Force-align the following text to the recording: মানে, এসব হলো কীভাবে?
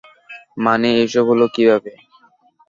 মানে, 0.57 0.89
এসব 1.03 1.25
হলো 1.31 1.45
কীভাবে? 1.55 1.91